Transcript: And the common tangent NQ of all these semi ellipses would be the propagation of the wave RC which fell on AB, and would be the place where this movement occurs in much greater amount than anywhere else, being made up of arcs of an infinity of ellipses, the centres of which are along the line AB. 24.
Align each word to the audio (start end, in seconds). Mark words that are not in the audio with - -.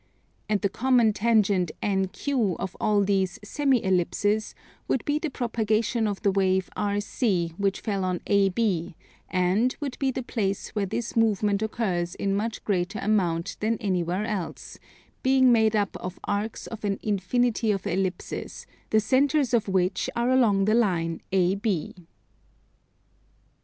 And 0.49 0.61
the 0.61 0.67
common 0.67 1.13
tangent 1.13 1.69
NQ 1.83 2.55
of 2.57 2.75
all 2.81 3.03
these 3.03 3.37
semi 3.43 3.83
ellipses 3.85 4.55
would 4.87 5.05
be 5.05 5.19
the 5.19 5.29
propagation 5.29 6.07
of 6.07 6.23
the 6.23 6.31
wave 6.31 6.71
RC 6.75 7.51
which 7.59 7.81
fell 7.81 8.03
on 8.03 8.19
AB, 8.25 8.95
and 9.29 9.75
would 9.79 9.99
be 9.99 10.09
the 10.09 10.23
place 10.23 10.69
where 10.69 10.87
this 10.87 11.15
movement 11.15 11.61
occurs 11.61 12.15
in 12.15 12.33
much 12.35 12.63
greater 12.63 12.97
amount 12.97 13.57
than 13.59 13.77
anywhere 13.77 14.25
else, 14.25 14.79
being 15.21 15.51
made 15.51 15.75
up 15.75 15.95
of 15.97 16.17
arcs 16.23 16.65
of 16.65 16.83
an 16.83 16.97
infinity 17.03 17.69
of 17.71 17.85
ellipses, 17.85 18.65
the 18.89 18.99
centres 18.99 19.53
of 19.53 19.67
which 19.67 20.09
are 20.15 20.31
along 20.31 20.65
the 20.65 20.73
line 20.73 21.21
AB. 21.31 21.89
24. 21.93 22.07